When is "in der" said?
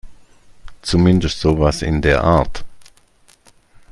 1.83-2.23